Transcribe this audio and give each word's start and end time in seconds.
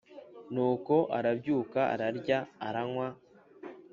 Nuko 0.53 0.95
arabyuka 1.17 1.79
ararya 1.93 2.39
aranywa 2.67 3.07